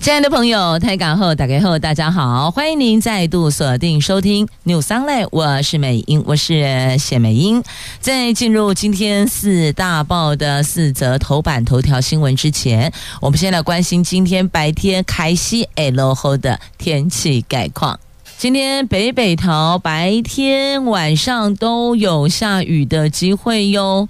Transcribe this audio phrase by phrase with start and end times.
[0.00, 7.62] 亲爱的朋友，台港后打开后，大家好，欢迎您再度锁定收听 New sun 我是美英，我是谢美英。
[8.00, 18.00] 在进入今天四大报的四则头版头条新闻之前，我们先来关心今天白天开西 L 后的天气概况。
[18.38, 24.08] 今天北北桃白天晚上都有下雨的机会哟。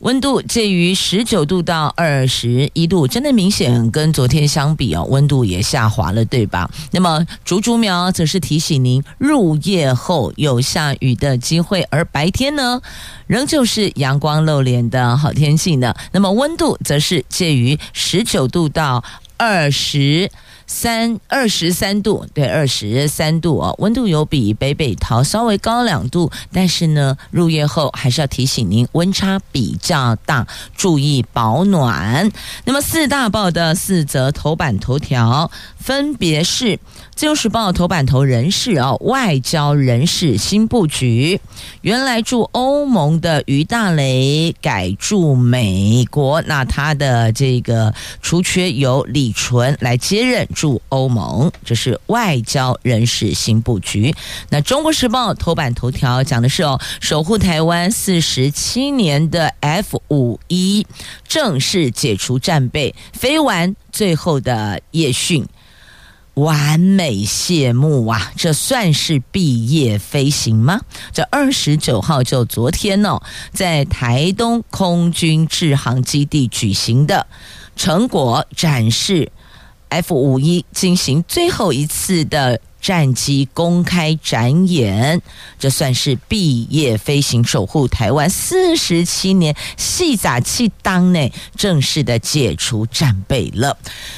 [0.00, 6.70] 温度介于十九度到二十一度，真的明显跟昨天相比哦，温度也下滑了，对吧？
[6.92, 12.80] 那么竹竹苗则是提醒您，入夜后有下雨的机会，而白天呢，
[13.26, 15.94] 仍旧是阳光露脸的好天气呢。
[16.12, 19.04] 那么温度则是介于十九度到
[19.36, 20.30] 二十。
[20.72, 30.46] 三二十三度，对，二十三度哦，温度有比北北桃稍微高两度，但是呢，入夜后还是要提醒您温差比较大，
[30.76, 32.30] 注意保暖。
[32.64, 36.78] 那么四大报的四则头版头条分别是。
[37.16, 41.38] 自由时报头版头人士啊，外交人士新布局，
[41.82, 54.14] 原来驻欧盟的于大雷改驻美国，那他的这个除缺由李纯来接任驻欧盟，这是外交人士新布局。
[54.50, 60.86] 那中国时报头版头条讲的是哦，守护台湾四十七年的 F 五一
[61.26, 65.46] 正式解除战备，飞完最后的夜训。
[66.34, 68.32] 完美谢幕啊！
[68.36, 70.82] 这算是毕业飞行吗？
[71.10, 73.22] 这二十九号就昨天哦，
[73.54, 77.26] 在台东空军制航基地举行的
[77.76, 79.32] 成果展示
[79.90, 82.60] ，F 五一进行最后一次的。
[82.80, 85.20] 战机公开展演，
[85.58, 93.76] 这算是毕业飞行，守护台湾四十七年，细杂气当内正式的解除战备了。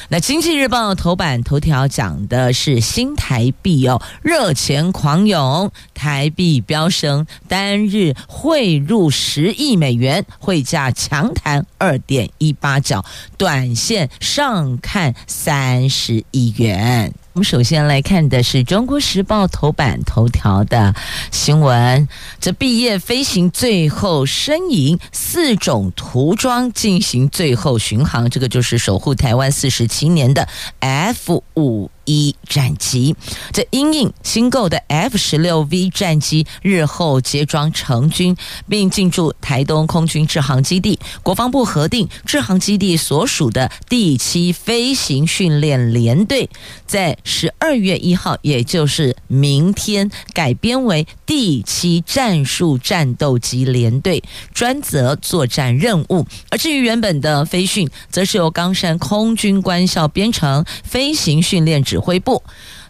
[0.08, 13.04] 那经济日报头版头条讲的是新台币哦，热钱狂涌，台币飙升，单日汇入十亿美元，汇价强弹二点一八角，
[13.36, 17.12] 短线上看三十亿元。
[17.34, 20.94] 我们首先来看的是《中国时报》头版头条的
[21.30, 22.06] 新闻：
[22.38, 30.46] 这毕业飞行最后身影，四种涂装进行最后巡航，这个就是守护台湾四十七年的
[30.80, 31.90] F 五。
[32.04, 33.14] 一战机，
[33.52, 38.36] 这因应新购的 F 十六 V 战机日后接装成军，
[38.68, 40.98] 并进驻台东空军制航基地。
[41.22, 46.48] 国防部核定，制航基地所属的第七飞行训练联队，
[46.86, 54.22] 在十二月一号，也就是明天，改编为第七战术战斗机联队，
[54.54, 56.26] 专责作战任务。
[56.50, 61.82] 而至于原本的飞训，则是由冈山空军官校编成飞行训练。
[61.92, 62.42] 指挥部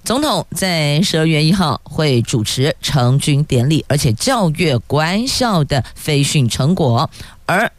[0.05, 7.11] 总统在十二月一号会主持成军典礼，而且校阅官校的飞训成果。
[7.45, 7.73] 而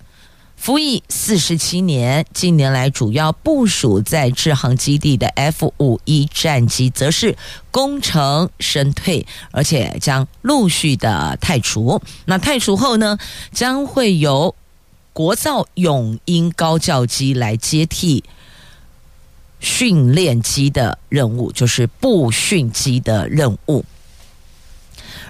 [0.58, 7.38] 服役四十七年，近年来主要部署在制航基地的 F 五一战机，则是
[7.72, 12.02] 功成身退，而且将陆续的汰除。
[12.26, 13.18] 那汰除后呢，
[13.54, 14.54] 将会由
[15.14, 18.26] 国造永鹰高教机来接替。
[19.64, 23.86] 训练机的任务就是步训机的任务，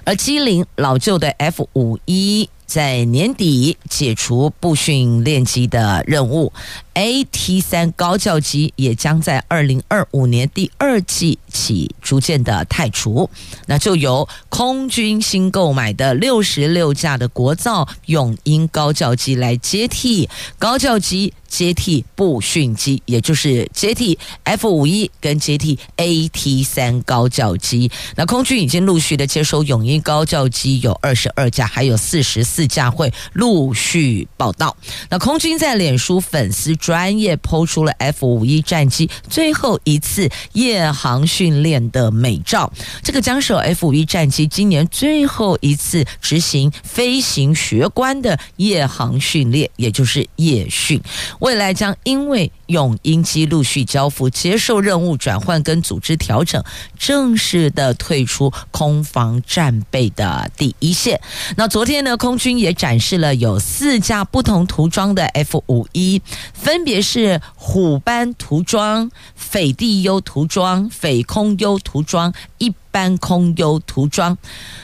[0.04, 6.52] 而机龄老旧的 F 五一在年底解除步训练机的任务。
[6.96, 13.30] AT 三高教机也将在二零二五年第二季起逐渐的汰除，
[13.68, 27.92] 那就由空军新购买的六十六架的国造永鹰高教机来接替高教机，接替步训机，也就是接替 F 五一跟接替 AT 三高教机。
[28.16, 34.76] 那空军已经陆续的接收永鹰高教机有二十二架，还有四十四架会陆续报到。
[35.10, 36.74] 那空军在脸书粉丝。
[36.76, 42.72] 专业抛出了 F 五一战机最后一次夜航训练的美照，
[43.04, 51.00] 这个将是 F 五一战机今年最后一次执行飞行学官的夜航训练，也就是夜训。
[51.44, 56.64] 未来将因为用鹰机陆续交付、接受任务转换跟组织调整，
[56.98, 61.20] 正式的退出空防战备的第一线。
[61.58, 66.22] 那昨天呢，空军也展示了有四架不同涂装的 F 五一，
[66.54, 72.74] 分别是虎斑涂装、斐地优涂装、斐空优涂装一。
[72.94, 74.38] 般空优涂装，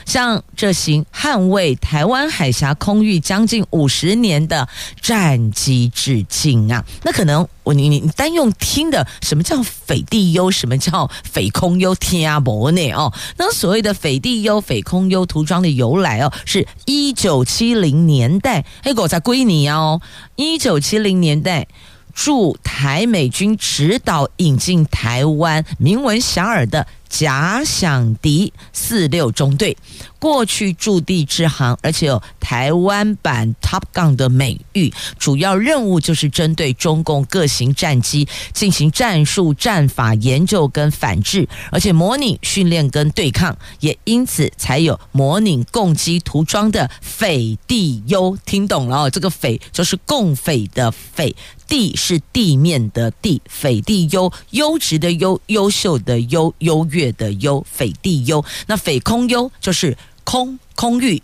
[0.04, 4.68] 向这型捍卫台湾海峡空域将近五十年的
[5.00, 6.84] 战机致敬啊！
[7.04, 13.12] 那可能我你你单用听的，什么叫斐地优，什么叫斐空优，天啊不呢哦？
[13.36, 20.00] 那所谓的斐地优、斐空优涂装的由来哦，是一九七零年代，哎，我在归你哦，
[20.36, 21.68] 一九七零年代。
[22.12, 29.76] 驻台美军指导引进台湾，名闻遐迩的假想敌四六中队，
[30.18, 34.90] 过去驻地支航，而且有台湾版 Top Gun 的美誉。
[35.18, 48.38] 主要任务就是针对中共各型战机进行战术战法研究跟反制，而且模拟训练跟对抗，也因此才有模拟共机涂装的斐地优。
[48.46, 51.34] 听懂了哦，这个斐就是共匪的匪。
[51.66, 58.44] 地是地面的地，斐地优，优质的优，优秀的优，优越月的优，斐地优。
[58.66, 61.22] 那斐空优就是空空域，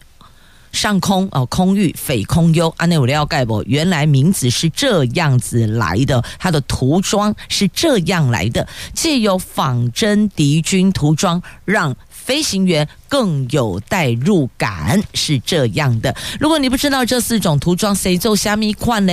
[0.73, 2.73] 上空哦，空域斐空优。
[2.79, 11.95] 安内我要盖博，原来名字是这样子来的，它的涂装是这样来的，借由仿真敌军涂装，让。
[12.27, 16.13] 飞行员更有代入感，是这样的。
[16.41, 19.13] 如果你不知道这四种涂装谁做虾米款呢？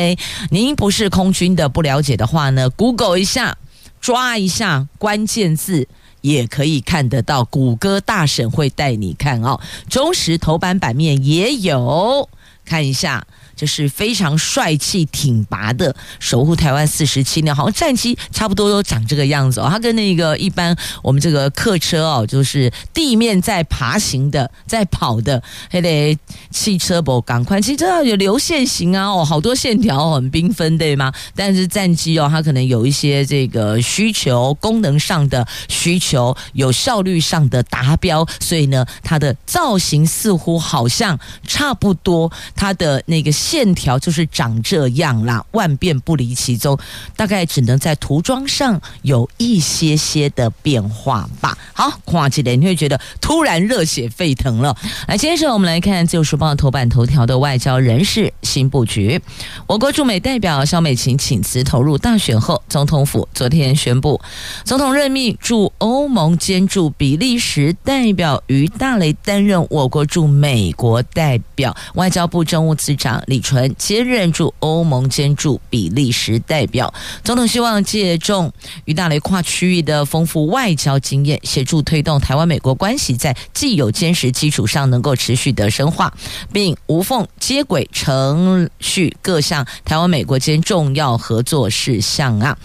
[0.50, 3.56] 您不是空军的，不了解的话呢，Google 一下，
[4.02, 5.88] 抓一下关键字，
[6.24, 7.44] 也可以看得到。
[7.46, 9.60] 谷歌大神会带你看哦。
[9.88, 12.28] 中时头版版面也有，
[12.66, 13.28] 看一下。
[13.56, 19.68] 就是非常帅气挺拔的守护台湾四十七年，好像战机差不多都长这个样子哦。
[19.70, 26.18] 它跟那个一般我们这个客车哦，就是地面在爬行的，在跑的，还得
[26.50, 31.14] 汽车不赶快，其实这有流线型啊，哦，好多线条很缤纷，对吗？
[31.36, 43.32] 但是战机哦，它可能有一些这个需求，功能上的需求，有效率上的达标，所以呢，它的造型似乎好像差不多，它的那个。
[43.44, 46.80] 线条就是长这样啦，万变不离其宗，
[47.18, 51.58] 大概只能在涂装上有一些些的变化吧。
[51.74, 54.74] 好，跨起来你会觉得突然热血沸腾了。
[55.10, 59.22] 来，接着我们来看《自由时报》头版头条的外交人事新布局。
[59.68, 64.22] 我国驻美代表萧美琴请辞投入大选后，总统府昨天宣布，
[64.64, 73.22] 总统任命驻欧盟兼驻比利时代表于大雷担任我国驻美国代表，外交部政务次长。
[73.34, 76.94] 李纯接任驻欧盟兼驻比利时代表，
[77.24, 78.54] 总统希望借重
[78.86, 86.14] 于大雷跨区域的丰富外交经验，协助推动台湾美国关系在既有坚实基础上能够持续的深化，
[86.52, 92.56] 并无缝接轨程序各项台湾美国间重要合作事项啊。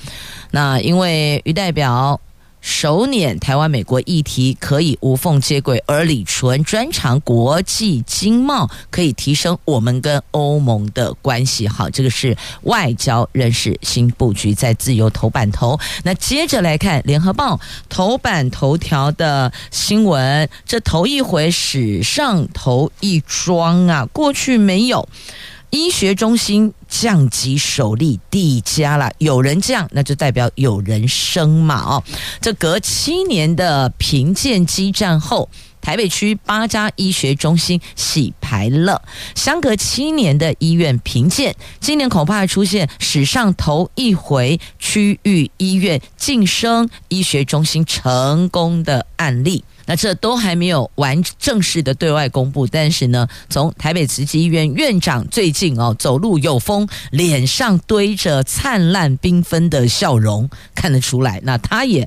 [0.51, 2.21] 那因为于代表。
[2.71, 11.67] 首拈台湾美国议题可以无缝接轨，而李纯专长国际经贸，可以提升我们跟欧盟的关系。
[11.67, 15.81] 好，这个是外交人士新布局，在自由头版头。
[16.05, 25.09] 那接着来看联合报头版头条的新闻，这头一回史上头一桩啊，过去没有。
[25.71, 32.03] 医学中心降级首例递加了，有人降，那就代表有人升嘛哦。
[32.41, 35.51] 这隔七年的评鉴激战后，
[35.81, 39.03] 台北区八家医学中心洗牌了。
[39.35, 49.65] 相隔七年的医院评鉴，今年恐怕出现史上头一回区域医院晋升医学中心成功的案例。
[49.89, 61.41] 那这都还没有完正式的对外公布，但是呢，从台北慈济医院院长最近哦走路有风，脸上堆着灿烂缤纷的笑容，看得出来。
[61.43, 62.07] 那他也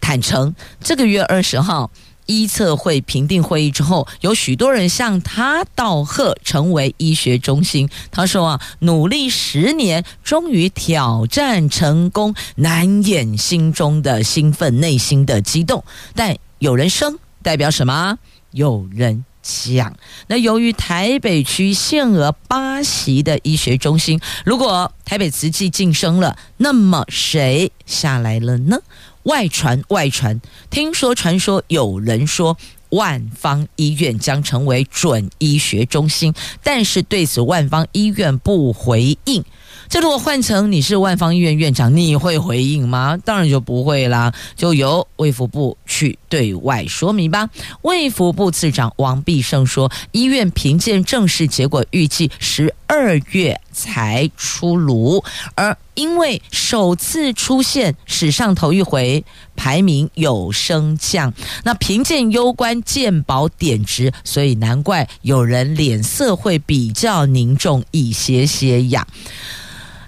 [0.00, 1.92] 坦诚，这个月二十号
[2.26, 7.88] 医策会评定会议之后，有许多人向他道贺，成为医学中心。
[8.10, 15.84] 他说啊，努力十年，终于挑战成功，难掩心中的兴奋，内心的激动，
[16.16, 16.36] 但。
[16.58, 18.18] 有人升代表什么？
[18.50, 19.94] 有人降。
[20.28, 28.78] 那由于台北区限额八席的医学中心，如果台北慈济晋升了，那么谁下来了呢？
[29.24, 32.56] 外传外传，听说传说有人说
[32.90, 36.32] 万方医院将成为准医学中心，
[36.62, 39.44] 但是对此万方医院不回应。
[39.88, 43.18] 这如果换成你是万方医院院长，你会回应吗？
[43.24, 47.48] 当然就不会啦，就由卫福部去对外说明吧。
[47.82, 55.22] 卫福部次长王必胜说，医院评鉴正式结果预计十二月才出炉，
[55.54, 59.24] 而因为首次出现史上头一回
[59.54, 69.06] 排名有升降，那评鉴攸关鉴保点值，所以难怪有人脸色会比较凝重一些些呀。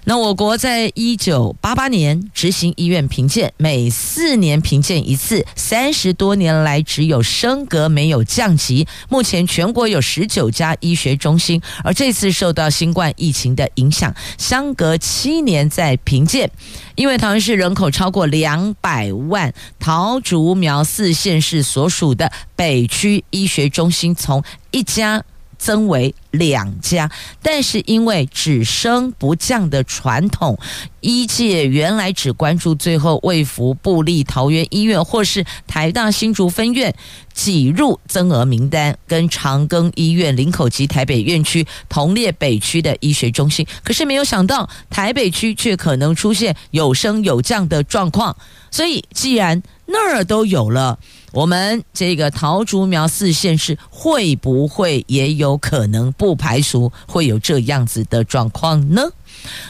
[0.09, 8.87] 那我国在一九八八年执行医院评鉴，每四年评鉴一次，三十多年来只有升格没有降级。
[9.09, 16.49] 目前全国有十九家医学中心，而这次受到新冠疫情的影响，相隔七年再评鉴。
[16.95, 25.21] 因为桃园市人口超过两百万，桃竹苗四县市所属的北区医学中心从一家。
[25.57, 27.09] 增为两家，
[27.41, 30.57] 但是因为只升不降的传统，
[31.01, 36.93] 医界原来只关注最后卫福部立桃园医院或是台大新竹分院
[37.33, 48.35] 挤入增额名单，跟长庚医院林口及台北院区同列北区的医学中心，可是没有想到台北区却可能出现有升有降的状况，
[48.69, 50.99] 所以既然那儿都有了。
[51.33, 59.03] 我们这个桃竹苗四县市会不会也有可能不排除会有这样子的状况呢？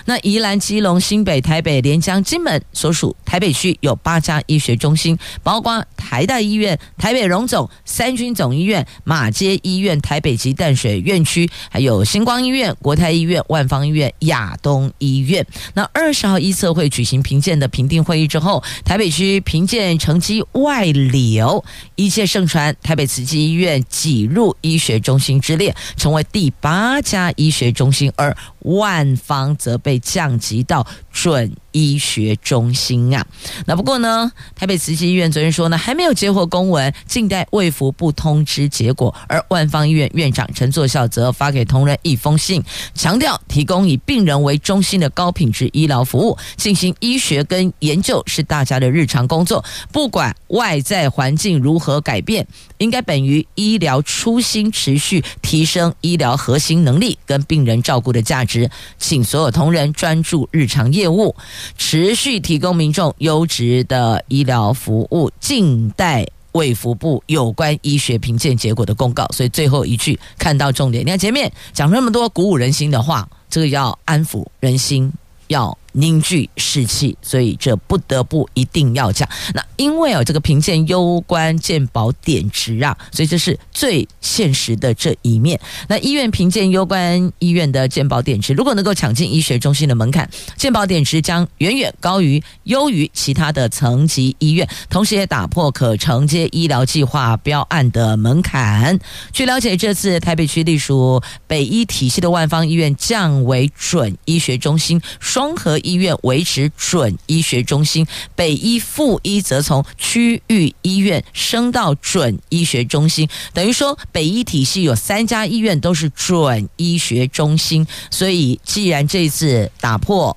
[0.05, 15.45] 那宜兰、基隆、新北、台北、连江、金门所属台北区有八家医学中心，包括台大医院、台北荣总、三军总医院、马偕医院、台北及淡水院区，还有星光医院、国泰医院、万方医院、亚东医院。
[15.73, 21.63] 那二十号医策会举行评鉴的评定会议之后，台北区评鉴成绩外流，
[21.95, 33.23] 一切盛传台北慈济医院挤入医学中心之列，成为第八家医学中心，而万方则被降级到准医学中心啊。
[33.67, 39.13] 那不过呢，台北慈济医院昨天说呢，还没有接获公文，静待卫福部通知结果。
[39.27, 42.63] 而万芳医院院长陈作孝则发给同仁一封信，
[42.95, 52.47] 强调提供以病人为中心的高品质医疗服务，进行医学跟研究是大家的日常工作，不管外在环境如何改变，
[52.79, 58.69] 应该本于医疗初心，持续提升医疗核心能力跟病人照顾的价值。
[58.97, 61.35] 请所有同仁专注日常业务，
[61.77, 69.25] 持续提供民众优质的医疗服务，静待卫福部有关医学评鉴结果的公告。
[69.27, 75.11] 所以最后一句看到重点，你看前面讲那么多鼓舞人心的话，这个要安抚人心，
[75.47, 75.77] 要。
[75.97, 79.27] 凝聚士气，所以这不得不一定要讲。
[79.55, 85.59] 那因为啊，这个评鉴攸关健保点值啊，所以这是最现实的这一面。
[85.87, 98.99] 那医院评鉴攸关医院的健保点值，如果能够抢进医学中心的门槛，健保点值将远远高于优于其他的层级医院，同时也打破可承接医疗计划标案的门槛。
[99.33, 105.79] 据了解，这次台北区隶属北医体系的万方医院降为准医学中心，双核。
[105.87, 120.35] 医院维持准医学中心，北医附医则从区域医院升到准医学中心，等于说北医体系有三家医院都是准医学中心，所以既然这次打破。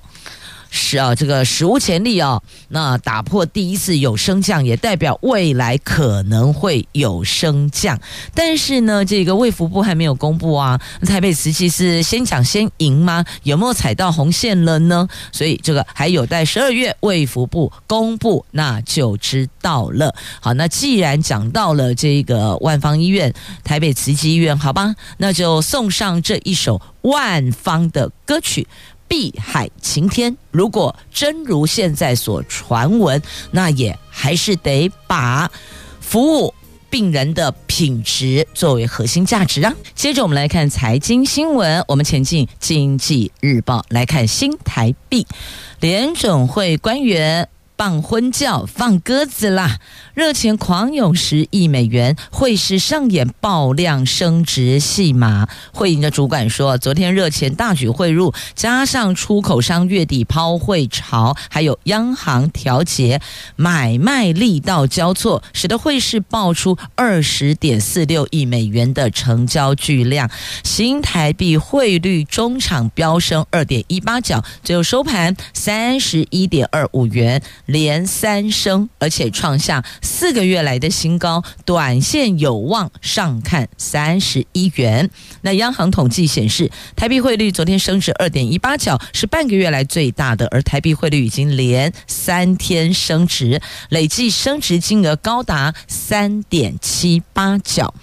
[0.73, 2.41] 是啊，这个史无前例啊！
[2.69, 7.99] 那打破第一次有升降，也代表未来可能会有升降。
[8.33, 10.79] 但是呢，这个卫福部还没有公布啊。
[11.05, 13.25] 台北慈济是先讲先赢吗？
[13.43, 15.05] 有没有踩到红线了呢？
[15.33, 20.15] 所以这个还有待十二月卫福部公布，那就知道了。
[20.39, 23.33] 好，那既然讲到了这个万方医院、
[23.65, 28.65] 台北慈济医院，好吧，那就送上这一首万方的歌曲。
[29.11, 35.51] 碧海晴天，如果真如现在所传闻，那也还是得把
[35.99, 36.53] 服务
[36.89, 39.73] 病人的品质作为核心价值啊。
[39.93, 45.27] 接着我们来看财经新闻，我们前进经济日报来看新台币，
[45.81, 47.49] 联准会官员。
[47.81, 49.79] 放婚教，放鸽子啦！
[50.13, 55.47] 热钱狂涌十亿美元，汇市上演爆量升值戏码。
[55.73, 63.19] 汇银的主管说，昨天热钱大举汇入，加上出口商月底抛汇潮，还有央行调节
[63.55, 70.29] 买卖力道交错，使得汇市爆出二十点四六亿美元的成交巨量。
[70.63, 77.41] 新台币汇率中场飙升二点一八角，最后收盘三十一点二五元。
[77.71, 85.09] 连三升，而且创下四个月来的新高，短线有望上看三十一元。
[85.41, 97.93] 那央行统计显示，台币汇率昨天升值二点一八角，是半个月来最大的，而台币汇率已经连三天升值，累计升值金额高达三点七八角。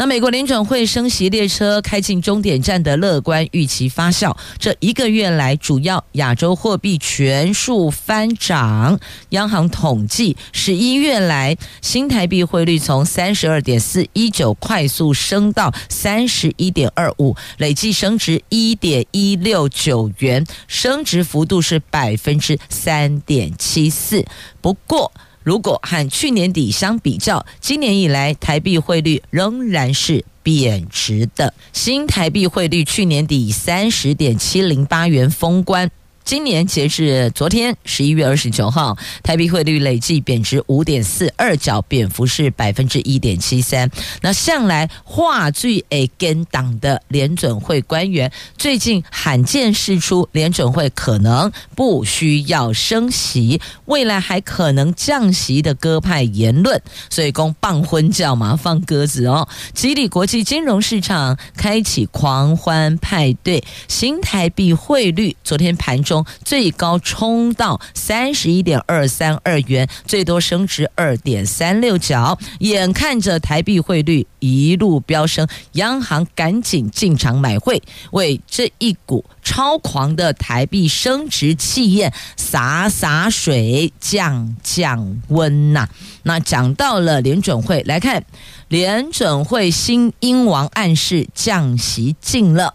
[0.00, 8.98] 那美国联准会升息列车开进终点站的乐观预期发酵，这一个月来主要亚洲货币全数翻涨。
[9.28, 24.24] 央行统计，十一月来新台币汇率从三十二点四一九快速升到三十一点二五，累计升值一点一六九元，升值幅度是百分之三点七四。
[24.62, 31.54] 不过，如果和去年底相比较，今年以来台币汇率仍然是贬值的。
[31.72, 35.90] 新台币汇率去年底三十点七零八元封关。
[36.30, 43.90] 今年截至昨天十一月二十九号，台币汇率累计贬值五点四二角，贬幅是百分之一点七三。
[44.20, 63.64] 那向来话最会跟党的联准会官员，最近罕见释出联准会可能不需要升息，未来还可能降息的鸽派言论，所以公放婚叫嘛，放鸽子哦，激励国际金融市场开启狂欢派对。
[63.88, 66.19] 新台币汇率昨天盘中。
[66.44, 72.38] 最高冲到三十一点二三二元，最多升值二点三六角。
[72.60, 85.88] 眼看着台币汇率一路飙升，央行赶紧进场买汇，为这一股超狂的台币升值气焰洒洒水、降降温呐、
[86.22, 88.24] 那讲到了联准会，来看
[88.68, 92.74] 联准会新英王暗示降息近了。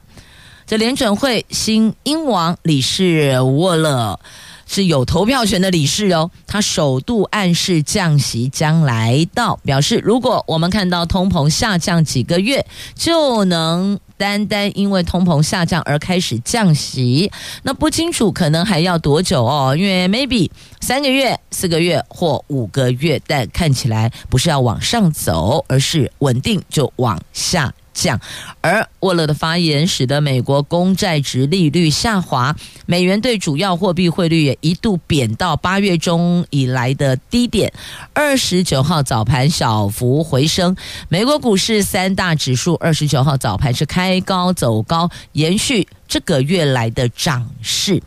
[0.68, 4.20] 这联准会新英王理事沃勒
[4.66, 17.32] 是有投票权的理事哦，他首度暗示降息将来到，表示如果我们看到通膨下降几个月，就能单单因为通膨下降而开始降息。
[17.62, 20.50] 那不清楚可能还要多久哦，因为 maybe
[20.82, 27.72] 三个月、四个月或五个月，但看起来不是要往上走，而是稳定就往下。
[27.96, 28.20] 降，
[28.62, 37.74] 而沃勒的发言使得美国公债殖利率下滑，美元对主要货币汇率也一度贬到八月中以来的低点。
[38.14, 40.76] 二十九号早盘小幅回升，
[41.08, 48.04] 美国股市三大指数二十九号早盘是开高走高，延续这个月来的涨势。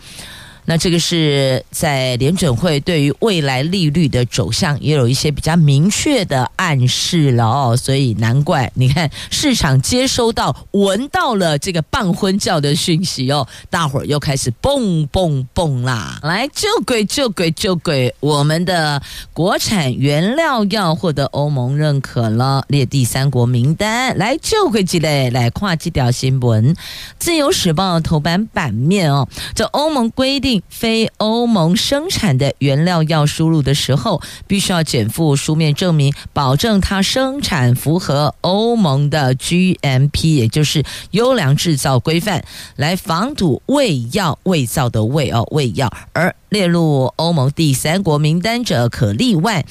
[0.71, 16.21] 那这个是在联准会对于未来利率的走向也有一些比较明确的暗示了哦，所以难怪你看市场接收到闻到了这个半婚教的讯息哦，大伙儿又开始蹦蹦蹦啦！
[16.23, 19.01] 来就轨就轨就轨，我们的
[19.33, 24.15] 国产原料药获得欧盟认可了，列第三国名单。
[24.19, 26.77] 来就轨几类来跨几条新闻，
[27.19, 30.58] 自由时报头版版面哦，这欧盟规定。
[30.69, 42.45] 非欧盟生产的原料药输入的时候，必须要减负书面证明，保证它生产符合欧盟的 GMP，也就是优良制造规范，
[42.77, 45.93] 来防堵伪药伪造的伪哦伪药。
[46.13, 49.65] 而列入欧盟第三国名单者可例外。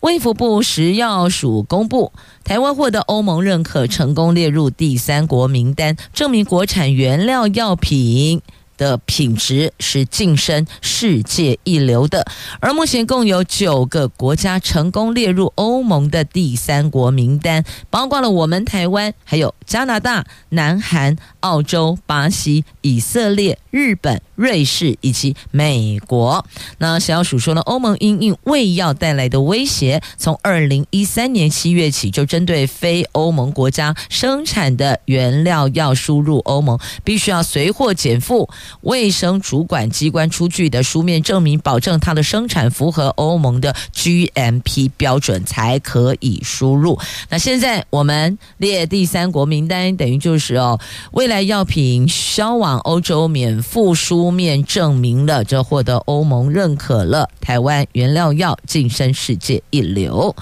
[0.00, 2.12] 卫福部食药署公布，
[2.44, 8.40] 台湾获得欧盟认可，成功列入第三国名单，证明国产原料药品。
[8.78, 12.24] 的品质是晋升世界一流的，
[12.60, 26.46] 而目前共有九个国家成功列入欧盟的第三国名单，包括了我们台湾，还有加拿大、南韩、澳洲、巴西、以色列、日本、瑞士以及美国。
[26.78, 38.48] 那食药署说呢，欧盟因应胃药带来的威胁，从二零一三年七月起，就针对非欧盟国家生产的原料药输入欧盟，必须要随货减负。
[38.82, 46.96] 卫生主管机关出具的书面证明，保证它的生产符合欧盟的 GMP 标准，才可以输入。
[47.28, 50.78] 那现在我们列第三国名单，等于就是哦，
[51.10, 57.30] 未来药品销往欧洲免付输书面证明了，这获得欧盟认可了。
[57.40, 60.36] 台湾原料药晋升世界一流。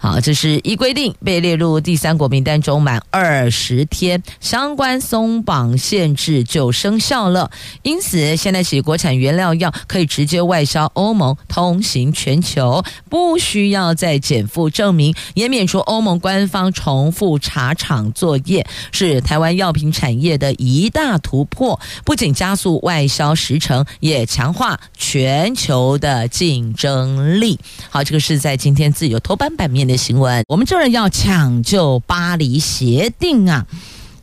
[0.00, 7.50] 好，这是一规定被列入第三国名单中满二十天，相关松绑限制就生效了。
[7.82, 21.80] 因此，现在起国产原料药可以直接外销欧盟，通行全球，不需要再减负证明，也免除欧盟官方重复查厂作业，是台湾药品产业的一大突破。
[22.04, 27.58] 不仅加速外销时程，也强化全球的竞争力。
[27.90, 30.44] 好，这个是在今天自由头版版面的新闻。
[30.46, 33.66] 我们这儿要抢救巴黎协定啊，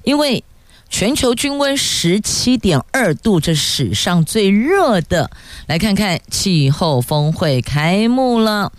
[0.04, 0.44] 因为
[0.88, 5.30] 全球均温十七点二度，这史上最热的。
[5.68, 8.72] 来看看气候峰会开幕了。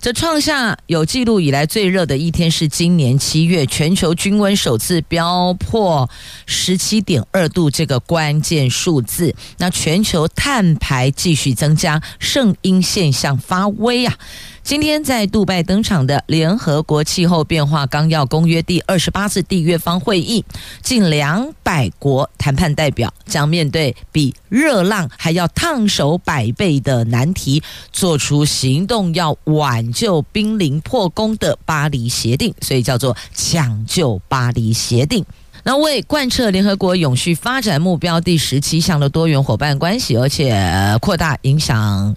[0.00, 6.10] 这创下有记录以来最热的一天是今年七月，全球均温首次飙破
[6.44, 9.32] 十七点二度这个关键数字。
[9.58, 14.18] 那全球碳排继续增加，圣婴现象发威啊！
[14.64, 20.44] 今天在杜拜登场的联合国气候变化纲要公约第二十八次缔约方会议，
[20.82, 27.60] 近两百国谈判代表将面对比热浪还要烫手百倍的难题，
[27.92, 35.24] 做出行动，要挽救濒临破功的巴黎协定，所以叫做抢救巴黎协定。
[35.64, 40.56] 那为贯彻联合国永续发展目标第十七项的多元伙伴关系，而且
[41.00, 42.16] 扩大影响。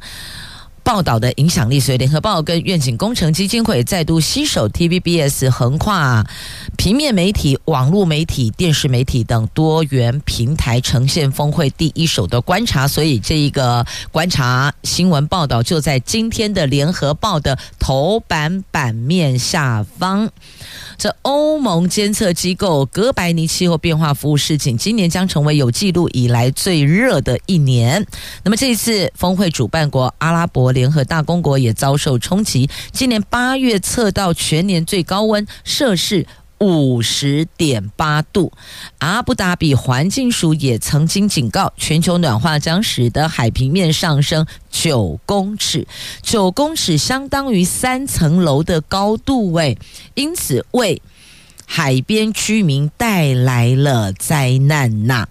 [0.85, 6.23] 报道的影响力，所以联合报跟愿景工程基金会再度携手 TVBS 横跨
[6.77, 12.87] 平面媒体、网络媒体、电视媒体等多元平台呈现峰会第一手的观察。
[12.87, 20.29] 所以这一个观察新闻报道就在今天的联合报的头版版面下方。
[20.97, 28.05] 这欧盟监测机构哥白尼气候变化服务示警，今年将成为有记录以来最热的一年。
[28.43, 36.27] 那么这一次峰会主办国阿拉伯联合大公国也遭受冲击，今年八月测到全年最高温摄氏
[36.59, 38.51] 五十点八度。
[38.99, 45.87] 阿布达比环境署也曾经警告，全球暖化将使得海平面上升九公尺，
[46.21, 49.77] 九公尺相当于三层楼的高度，诶，
[50.13, 51.01] 因此为
[51.65, 55.27] 海边居民带来了灾难呐。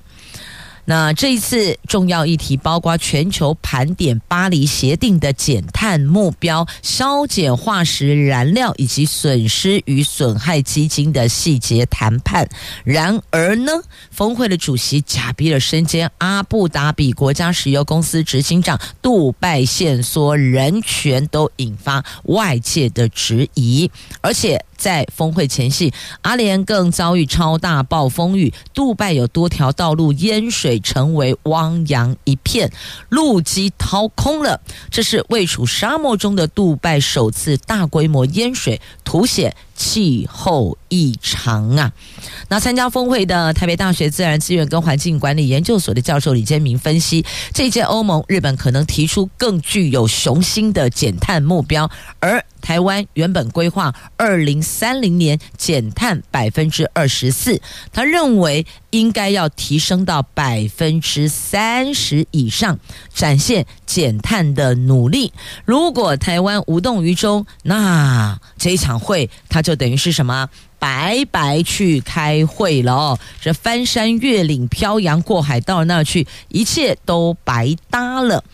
[0.87, 12.49] 那这一次重要议题包括全球盘点巴黎协定的减碳目标、削减化石燃料以及损失与损害基金的细节谈判。
[12.85, 13.73] 然而呢，
[14.11, 24.63] 峰会的主席贾比尔身兼阿布达比国家石油公司执行长，杜拜限缩人权都引发外界的质疑，而且。
[24.77, 32.71] 在峰会前夕，阿联更遭遇超大暴风雨，杜拜有多条道路淹水，成为汪洋一片，
[33.09, 34.61] 路基掏空了。
[34.91, 41.93] 这是位处沙漠中的杜拜首次大规模淹水，凸显气候异常啊！
[42.49, 57.61] 那参加峰会的台北大学自然资源跟环境管理研究所的教授李坚明分析，这届欧盟、日本可能提出更具有雄心的减碳目标，而台湾原本规划二零三零年减碳百分之二十四，
[57.93, 62.79] 他认为应该要提升到百分之三十以上，
[63.13, 65.35] 展现减碳的努力。
[65.67, 70.49] 如果台湾无动于衷，那这一场会他就等于是什么？
[70.79, 78.45] 白白去开会了哦，这翻山越岭、漂洋过海到那去，一切都白搭了。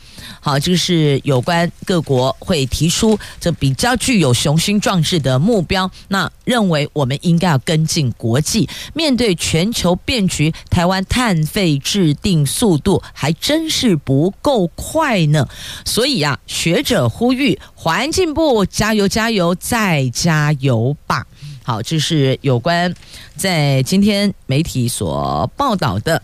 [0.40, 5.90] 好，这个是有关各国会提出这比较具有雄心壮志的目标。
[6.08, 15.46] 那认为我们应该要跟进国际，面对全球变局，台湾碳费制定速度还真是不够快呢。
[15.84, 21.26] 所以啊，学者呼吁环境部加油加油再加油吧。
[21.62, 22.92] 好，这是有关
[23.36, 26.20] 在今天媒体所报道的。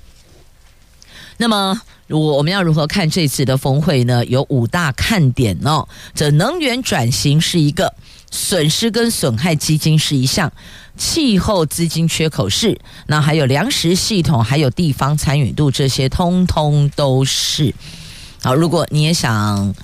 [1.38, 4.24] 那么，我我们要如何看这次的峰会呢？
[4.26, 5.86] 有五大看点哦。
[6.14, 7.92] 这能源转型是一个，
[8.30, 10.52] 损失跟损害基金是一项，
[10.96, 17.74] 气候资金缺口是，那还有粮食系统，还有地方参与度，这些通通都是。
[18.42, 19.74] 好，如果你也想。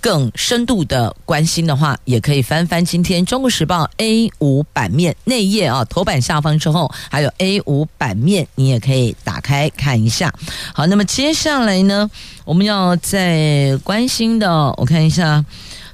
[0.00, 10.32] 更深度的关心的话，也可以翻翻今天《中国时报》A 五版面内页啊，头版下方之后还有 A 五版面，你也可以打开看一下。
[10.72, 12.10] 好，那么接下来呢，
[12.44, 15.44] 我们要再关心的，我看一下，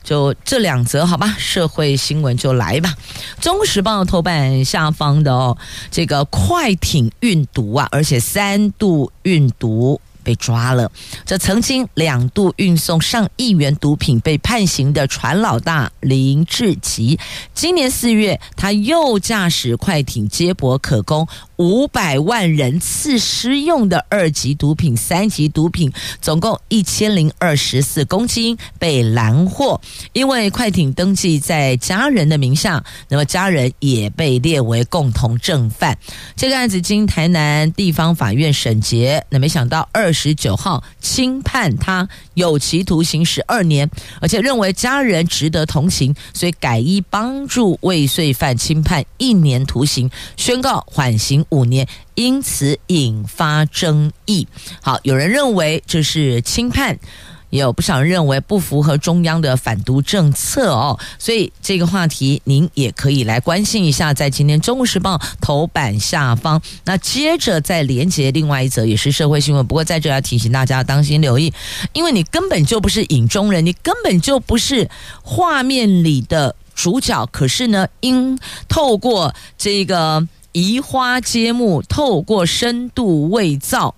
[0.02, 2.94] 就这两则好吧，社会新闻就来吧。
[3.42, 5.56] 《中国时报》头版下方的哦，
[5.90, 10.00] 这个快艇运毒啊，而且三度运毒。
[10.24, 10.90] 被抓了。
[11.26, 17.18] 这曾经两度运送上亿元毒品被判刑的船老大林志奇，
[17.54, 29.78] 今年四月他又驾驶快艇接驳可供五百万人次施用的二级毒品、三级毒品，总共一千零二十四公斤被拦获。
[30.14, 35.96] 因为快艇登记在家人的名下，那么家人也被列为共同正犯。
[36.34, 40.13] 这个案子经台南地方法院审结，那没想到二。
[40.14, 54.46] 十九号轻判他有期徒刑十二年，而且认为家人值得同情，所以改依帮助未遂犯轻判一年徒刑，宣告缓刑五年，因此引发争议。
[54.80, 56.98] 好，有人认为这是轻判。
[57.54, 66.60] 也有不少人认为不符合中央的反毒政策哦，所以这个话题您也可以来关心一下，在今天《中国时报》头版下方。
[66.84, 71.52] 那接着再连接另外一则也是社会新闻，不过在这要提醒大家当心留意，
[71.92, 74.90] 因为你根本就不是影中人，你根本就不是
[75.22, 78.36] 画面里的主角，可是呢，因
[78.68, 83.94] 透过这个移花接木，透过深度伪造。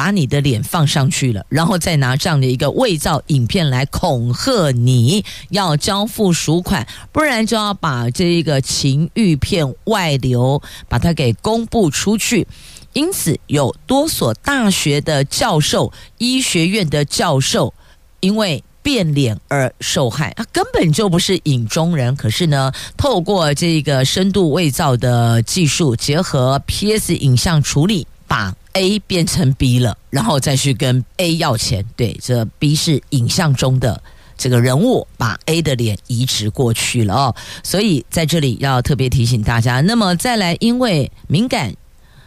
[0.00, 12.46] 把你的脸放上去了，然后再拿这样的一个伪造影片来恐吓你，要交付赎款，不然就要把这一个情欲片外流，把它给公布出去。
[12.94, 17.74] 因此，有多所大学的教授、医学院的教授，
[18.20, 20.32] 因为变脸而受害。
[20.34, 31.84] 他根本就不是影中人，可是呢，透过这个深度伪造的技术，结合 PS 影像处理，把 A 变成 B 了，然后再去跟 A 要钱。
[31.96, 34.02] 对，这 B 是影像中的
[34.36, 37.34] 这个人物，把 A 的脸移植过去了哦。
[37.62, 39.80] 所以在这里要特别提醒大家。
[39.80, 41.74] 那么再来，因为敏感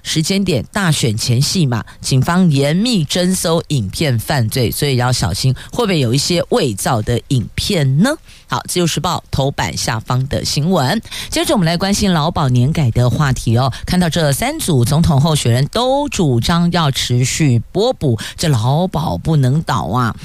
[0.04, 8.12] 时间点，大选前戏嘛，警方严密侦搜影片犯罪，所以要小心会不会有一些伪造的影片呢？
[8.48, 11.02] 好，自由时报头版下方的新闻。
[11.30, 13.74] 接着我们来关心劳保年改的话题哦。
[13.86, 20.16] 看到这三组总统候选人都主张要持续拨补，这劳保不能倒啊。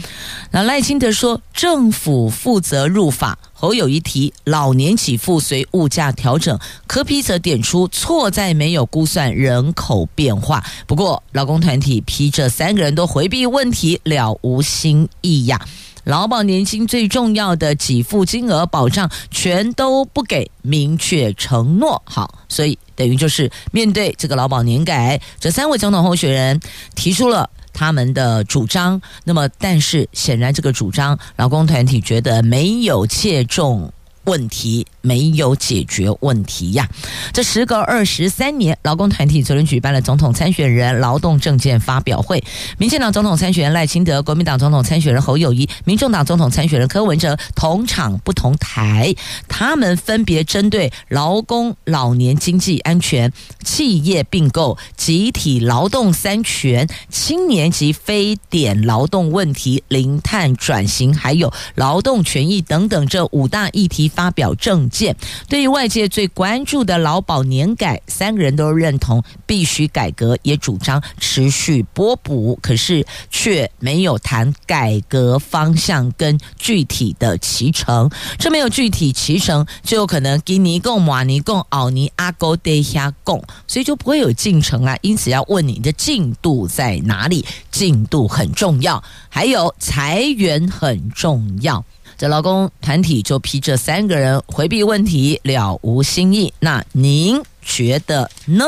[0.50, 10.64] 那赖清德说政府负责入法，侯友宜提老年给付随物价调整，柯 P 则点出错在没有估算人口变化。
[10.86, 15.60] 不过劳工团体批这三个人都回避问题，了无新意呀。
[16.04, 26.60] 劳保年金最重要的给付金额保障全都不给明确承诺，好，所以等于就是面对这个劳保年改，这三位总统候选人
[26.94, 33.92] 提出了他们的主张，那么但是显然这个主张劳工团体觉得没有切中
[34.24, 34.84] 问题。
[35.00, 36.88] 没有解决问题呀！
[37.32, 42.42] 这时隔二十三年，劳工团体昨天举办了总统参选人劳动政见发表会。
[42.78, 49.14] 民进党总统参选人赖清德、国民党总统参选人侯友谊、民众党总统参选人柯文哲同场不同台，
[49.48, 53.32] 他们分别针对劳工、老年经济安全、
[53.64, 65.16] 企业并购、集体劳动三权、青年及非典劳动问题、零碳转型，还有劳动权益等等这五大议题发表政见。
[65.48, 78.11] 对于外界最关注的劳保年改，三个人都认同必须改革，也主张持续拨补，可是却没有谈改革方向跟具体的骑程。
[78.38, 84.96] 这没有具体骑程，就有可能给你共、马尼共、奥尼阿勾得下共，所以就不会有进程啊。
[85.03, 87.44] 因此要问你的进度在哪里？
[87.70, 91.85] 进度很重要，还有裁员很重要。
[92.18, 96.52] 这劳工团体就批这三个人回避问题，了无新意。
[96.59, 98.64] 那您觉得呢？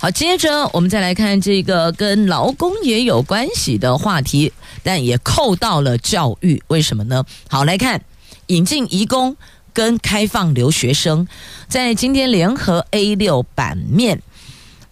[0.00, 4.52] 好，接着我们再来看这个跟劳工也有关系的话题，
[4.82, 7.24] 但也扣到了教育，为什么呢？
[7.48, 8.02] 好，来看
[8.48, 9.36] 引进移工
[9.72, 11.28] 跟开放留学生，
[11.68, 14.20] 在今天联合 A 六版面。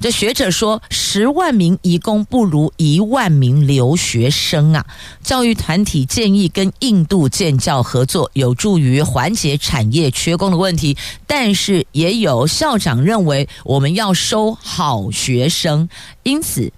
[0.04, 4.84] 这学者说，十万名移工不如一万名留学生啊！
[5.22, 10.94] 教育团体建议跟印度建教合作，有助于缓解产业缺工的问题。
[11.26, 15.88] 但是也有校长认为，我们要收好学生，
[16.22, 16.70] 因此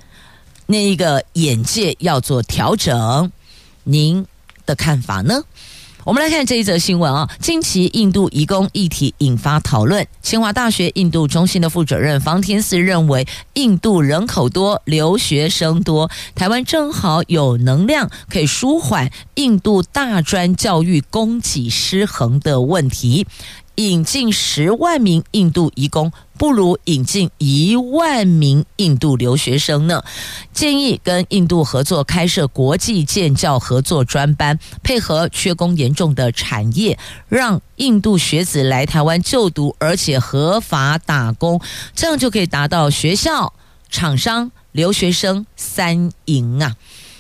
[0.67, 3.33] 那一个眼界要做调整。
[3.83, 4.25] 您
[4.65, 5.43] 的看法呢？
[6.07, 10.07] 我们来看这一则新闻啊，近期印度移工议题引发讨论。
[10.23, 23.27] 清华大学印度中心的副主任方天赐认为，印度人口多，留学生多，台湾正好有能量可以舒缓印度大专教育供给失衡的问题。
[23.77, 30.03] 引进十万名印度移工，不如引进一万名印度留学生呢。
[30.53, 41.61] 建议跟印度合作开设国际建教合作专班，配合缺工严重的产业，让印度学子来台湾就读，而且合法打工，
[41.95, 43.53] 这样就可以达到学校、
[43.91, 46.75] 厂商、留学生三赢啊。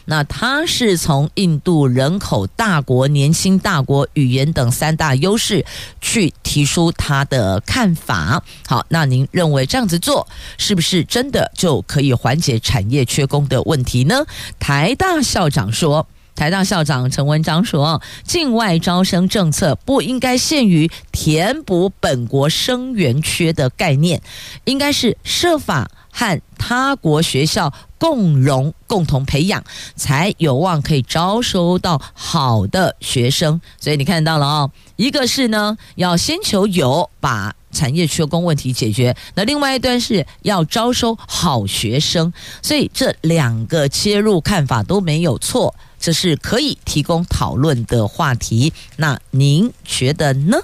[0.06, 5.64] 那他是从印度人口大国、年轻大国、语言等三大优势
[6.00, 8.42] 去提出他的看法。
[8.66, 14.24] 好，那您认为这样子做是不是真的就可以缓解产业缺工的问题呢？
[14.58, 16.06] 台大校长说。
[16.36, 24.20] 台大校长陈文章说：“境外招生政策不应该限于填补本国生源缺的概念，
[24.66, 29.62] 应该是设法和他国学校共融、共同培养，
[29.94, 33.60] 才有望可以招收到好的学生。
[33.78, 42.32] 所以你看到了哦，一个是呢，要先求有，把产业缺工问题解决；那另外一端是要招收好学生。
[42.62, 50.58] 所以这两个切入看法都没有错。”这是可以提供讨论的话题，那您觉得呢？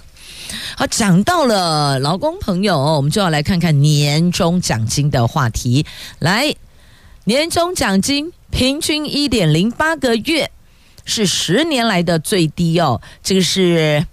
[0.77, 5.85] 好，讲到了劳工朋友，我们就要来看看年终奖金的话题。
[6.19, 6.55] 来，
[7.25, 10.51] 年终奖金平均一点零八个月，
[11.05, 13.01] 是十年来的最低哦。
[13.23, 14.07] 这个是。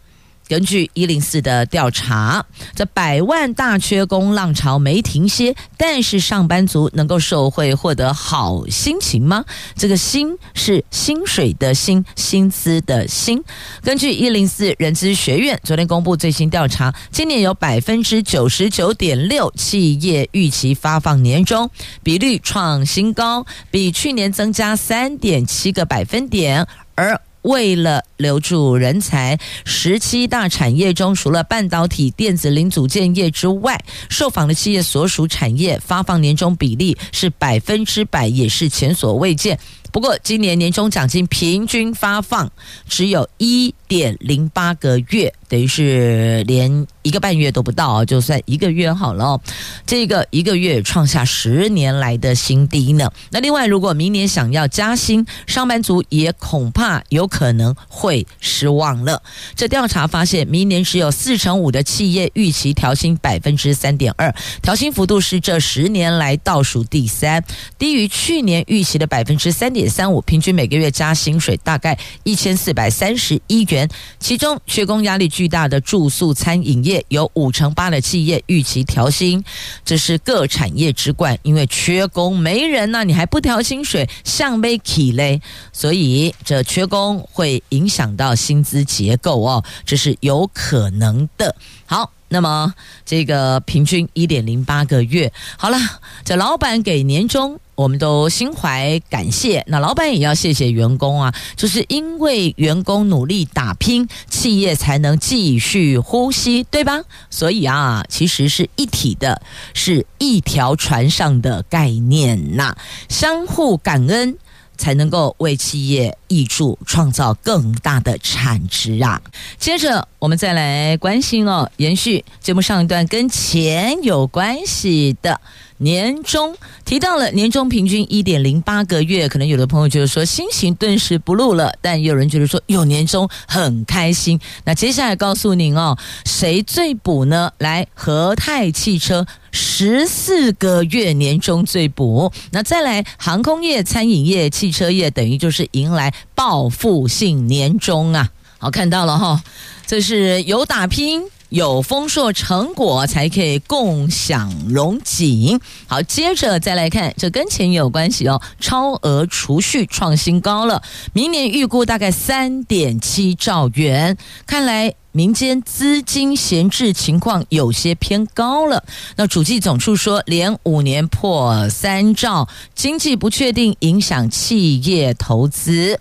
[0.49, 9.45] 根据一零四的调查，这百万大缺工浪潮没停歇，但是上班族能够受惠获得好心情吗？
[9.75, 13.43] 这个“薪”是薪水的“薪”，薪资的“薪”。
[13.83, 21.69] 根据一零四人资学院昨天公布最新调查，今年有百分之九十九点六企业预期发放年终，
[22.01, 27.21] 比率创新高，比去年增加三点七个百分点，而。
[27.49, 39.57] 为了留住人才，十七大产业中，除了半导体、电子零组件业之外，受访的企业所属产业发放年终比例是百分之百，也是前所未见。
[39.91, 42.51] 不过，今年年终奖金平均发放
[42.87, 49.41] 只有一点零八个月，等于是连一个半月都不到，就算一个月好了哦。
[49.85, 53.11] 这个一个月创下十年来的新低呢。
[53.31, 59.21] 那另外，如果明年想要加薪，上班族也恐怕有可能会失望了。
[59.55, 67.43] 这调查发现，明年只有四成五的企业预期调薪百分之三点二，调薪幅度是这十年来倒数第三，
[67.79, 69.89] 低于去年预期的百分之三点。
[69.89, 73.89] 三五，平均每个月加薪水大概一千四百三十一元。
[74.19, 79.41] 其中缺工压力巨大的住宿餐饮业有五成八的企业预期调薪，
[79.85, 81.39] 这是各产业之冠。
[81.43, 85.41] 因为缺工没人呢、你还不调薪水，像没起嘞。
[85.71, 91.55] 所以这缺工会影响到薪资结构哦，这是有可能的。
[91.85, 92.11] 好。
[92.31, 92.71] 那么
[93.07, 95.79] 这个平均一点零八个月，好了，
[96.23, 99.63] 这老板给年终，我们都心怀感谢。
[99.67, 107.01] 那老板也要谢谢员工啊，就是因为员工努力打拼，企业才能继续呼吸，对吧？
[107.29, 109.41] 所以啊，其实是一体的，
[109.73, 112.75] 是一条船上的概念呐、
[113.07, 114.37] 相互感恩。
[114.79, 119.21] 才能够为企业益助，创造更大的产值啊！
[119.57, 125.41] 接着我们再来关心哦，延续节目上一段跟钱有关系的。
[125.81, 134.37] 年终提到了年终平均一点零八个月，可能有的朋友就是说心情顿时不露了，但也有人觉得说有年终很开心。
[134.65, 137.51] 那接下来告诉您哦，谁最补呢？
[137.59, 142.31] 来，和泰汽车十四个月年终最补。
[142.51, 148.29] 那再来，航空业、餐饮业、汽车业，等于就是迎来报复性年终啊！
[148.57, 149.41] 好，看到了哈，
[149.87, 151.23] 这是有打拼。
[151.49, 155.59] 有丰硕成果才可以共享荣景。
[155.87, 158.41] 好，接着再来看，这跟钱有关系哦。
[158.59, 160.81] 超额储蓄创新高了，
[161.13, 164.15] 明年预估大概三点七兆元。
[164.45, 168.83] 看来民间资金闲置情况有些偏高了。
[169.15, 175.99] 那主计总处说，连五年破三兆，经济不确定影响企业投资。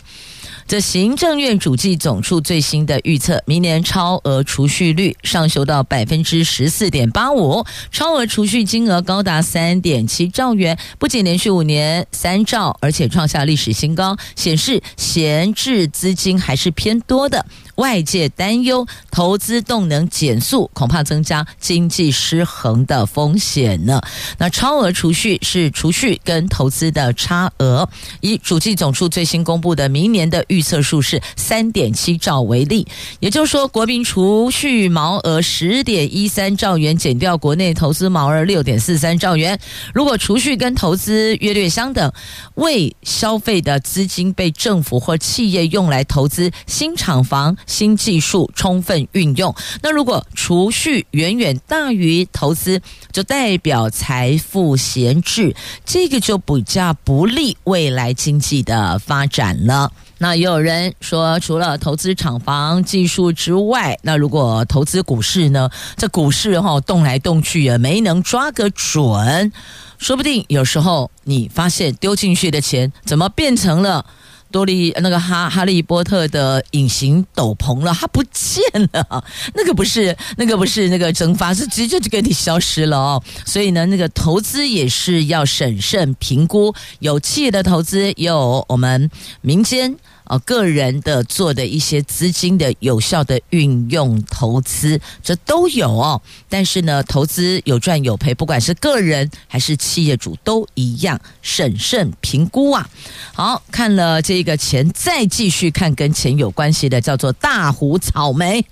[0.68, 17.46] 这行政院主计总处最新的预测，明年超额储蓄率上修到百分之十四点八五，超额储蓄金额高达三点七兆元，不仅连续五年三兆，而且创下历史新高，显示闲置资金还是偏多的。
[17.78, 24.00] 外界担忧投资动能减速，恐怕增加经济失衡的风险呢。
[24.38, 27.88] 那超额储蓄是储蓄跟投资的差额。
[28.20, 32.86] 以主计总处最新公布的明年的预测数是三点七兆为例，
[33.20, 39.58] 也就是说，国民储蓄毛额十点一三兆元，减掉国内投资毛额六点四三兆元。
[39.94, 42.12] 如果储蓄跟投资约略相等，
[42.56, 47.56] 未消费的资金被政府或企业用来投资新厂房。
[47.68, 49.54] 新技术充分运用。
[49.80, 55.54] 那如果储蓄远远大于投资，就代表财富闲置，
[55.84, 59.92] 这个就比较不利未来经济的发展了。
[60.20, 65.70] 那也有人说，除了投资厂房技术之外，那如果投资股市呢？
[65.96, 69.52] 这股市哈动来动去也没能抓个准，
[69.98, 74.04] 说不定有时候你发现丢进去的钱怎么变成了
[74.50, 77.92] 多利那个哈哈利波特的隐形斗篷了？
[77.92, 79.24] 它不见了，
[79.54, 83.22] 那个不是那个不是那个蒸发，是直接就给你消失了哦。
[83.44, 89.96] 所以呢，那个投资也是要审慎评估，有企业的投资，也有我们民间。
[90.28, 96.20] 呃，个人的做的一些资金的有效的运用投资，这都有哦。
[96.48, 102.88] 但是呢，投资有赚有赔，不管是个人还是企业主都一样，审慎评估啊。
[103.32, 108.64] 好，看了这个钱，再继续看跟钱有关系的，叫做大湖草莓，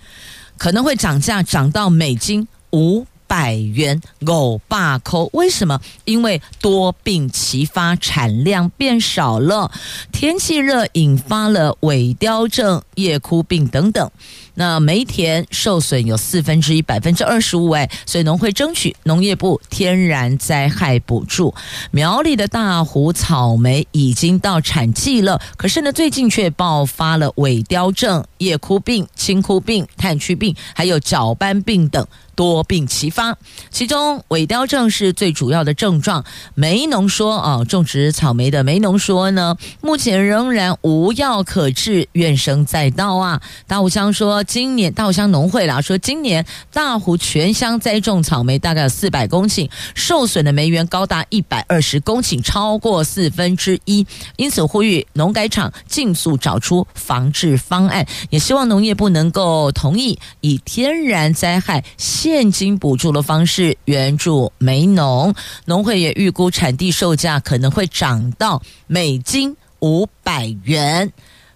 [0.59, 5.81] 可能会涨价，涨到美金五百元五百块，为什么？
[6.05, 9.71] 因为多病齐发，产量变少了，
[10.13, 14.11] 天气热引发了萎凋症、叶枯病等等。
[14.59, 21.55] 那梅田受损有四分之一，百分之二十五哎，所以农会争取农业部天然灾害补助。
[21.91, 32.07] 苗栗的大湖草莓已经到产季了，可是呢，最近却爆发了萎凋症、叶枯病、青枯病、炭疽病，还有角斑病等。
[32.37, 33.37] 多病齐发，
[33.71, 36.25] 其中萎凋症是最主要的症状。
[36.55, 43.41] 梅农说啊，种植草莓的梅农说呢，目前仍然无药可治，怨声载道啊。
[43.67, 54.07] 大湖乡说，今年大湖乡农会啦说，今年大湖全乡栽种草莓大概有四百公顷，受损的梅园高达一百二十公顷，超过四分之一。
[54.37, 61.83] 因此呼吁农改场尽速找出防治方案，也希望农业部能够同意以天然灾害。
[62.27, 65.33] 现金补助的方式援助梅农，
[65.67, 71.13] 农会也预估产地售价可能会涨到每斤五百元，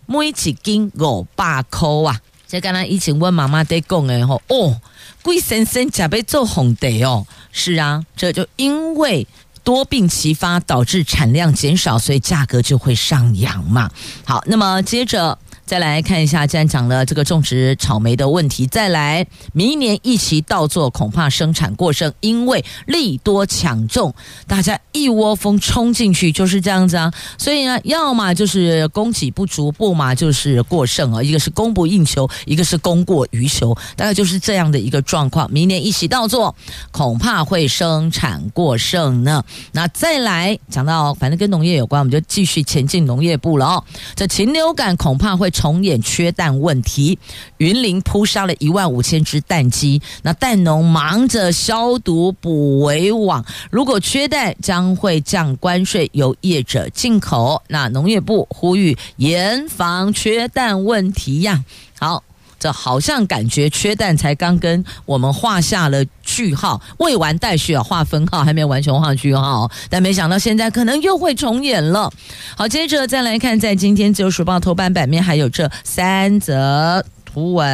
[0.07, 2.21] 每一斤五百块啊！
[2.47, 4.81] 这刚刚以前问妈妈在讲的吼，哦，
[5.23, 9.27] 贵先生加倍做红的哦，是啊，这就因为
[9.65, 13.91] 多病齐发导致产量减少，所以价格就会上扬嘛。
[14.25, 15.37] 好，那么接着。
[15.71, 24.13] 再来看一下，既然讲了这个种植草莓的问题，再来明年一起稻作恐怕生产过剩，因为利多抢种，
[24.49, 27.13] 大家一窝蜂冲进去，就是这样子啊。
[27.39, 31.23] 所以呢，要么就是供给不足，不嘛就是过剩啊。
[31.23, 35.49] 一个是供不应求，一个是供过于求，大概就是这样的一个状况。
[35.53, 36.53] 明年一起稻作
[36.91, 39.45] 恐怕会生产过剩呢。
[39.71, 43.85] 那再来讲到，反正跟农业有关，我们就继续前进农业部了哦。
[44.17, 45.49] 这禽流感恐怕会。
[45.61, 47.19] 重演缺蛋问题，
[47.59, 53.45] 云林扑杀了一万五千只蛋鸡，那蛋农忙着消毒补围网。
[53.71, 57.63] 如果缺蛋，将会降关税，由业者进口。
[57.69, 61.63] 那农业部呼吁严防缺蛋问题呀。
[61.99, 62.25] 好。
[62.61, 72.13] 这好像感觉缺蛋才刚跟我们画下了句号，未完待续啊，画分号还没有完全画句号，但没想到现在可能又会重演了。
[72.57, 77.67] 好，接着再来看，在今天《自由时报》头版版面还有这三则图文。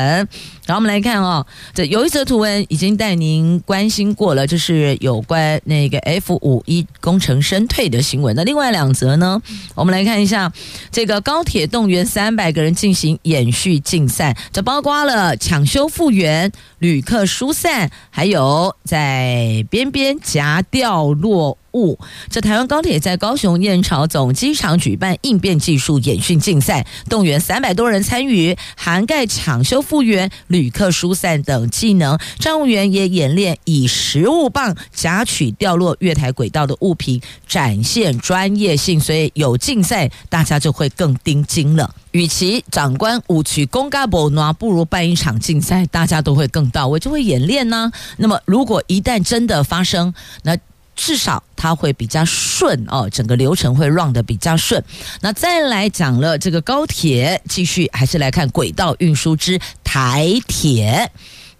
[0.67, 8.35] 然后我们来看哦，这有一则图文已经带您关心过了，就是有关那个 F 五一工程生退的新闻。
[8.35, 9.41] 那另外两则呢，
[9.75, 10.53] 我们来看一下，
[10.91, 16.51] 这个高铁动员三百个人进行延续竞赛，这包括了抢修复原、
[16.81, 21.99] 旅客疏散，还有在边边夹掉落物。
[22.31, 30.31] 这台湾高铁在高雄燕巢总机场举办应变技术演训竞赛，动员三百多人参与，涵盖抢修复原。
[30.49, 38.99] 旅客疏散等技能，站务员也演练以食物棒夹取掉落月台轨道的物品，展现专业性。
[38.99, 41.95] 所以有竞赛，大家就会更盯紧了。
[42.12, 47.93] 与其长官武取公嘎博拿，不如办一场竞赛，大家都会更到位，就会演练呢。
[48.16, 50.57] 那么，如果一旦真的发生，那
[50.97, 54.82] 至少它会比较顺哦，整个流程会 run 得比较顺。
[55.20, 61.12] 那再来讲了这个高铁，继续还是来看轨道运输之台铁。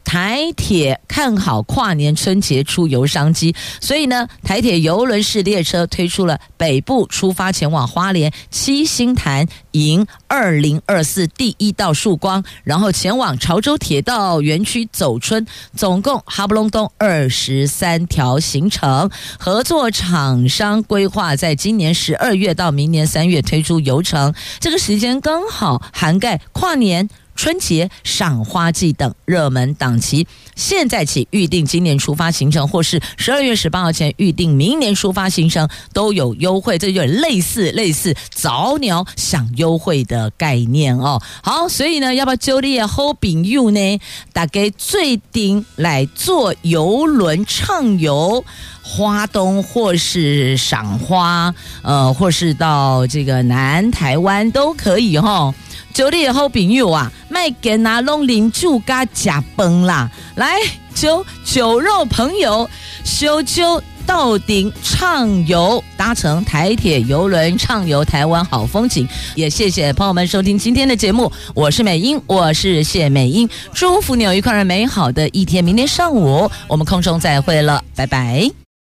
[0.07, 15.45] 台铁看好跨年春节出游商机，所以呢，台铁邮轮式列车推出了北部出发前往花莲七星潭迎二零二四第一道曙光，然后前往潮州铁道园区走春，
[15.75, 19.11] 总共哈布隆东二十三条行程。
[19.39, 27.11] 合作厂商规划在今年十二月到明年三月推出游程，这个时间刚好涵盖跨年。
[27.37, 30.27] 春节赏花季等热门档期。
[30.57, 41.21] 现在起预定今年出发行程，或是十二月十八号前预定明年出发行程都有优惠，这就类似类似早鸟享优惠的概念哦。
[41.43, 44.01] 好，所以呢，要不要 Julia hoping you 呢？
[44.33, 48.43] 大概最顶来坐游轮畅游
[48.89, 55.53] 花东，或是赏花，呃，或是到这个南台湾都可以哈、
[55.93, 60.09] 酒里的好朋友啊，卖给拿龙林住家假崩啦！
[60.37, 60.55] 来，
[60.95, 62.71] 酒酒肉朋友，
[63.05, 69.07] 修酒到顶畅游，搭乘台铁游轮畅游台湾好风景。
[69.35, 75.63] 也谢谢朋友们收听今天的节目，我是美英，我是谢美英，祝福你有一快而美好的一天。
[75.65, 78.66] 明天上午我们空中再会了，拜拜。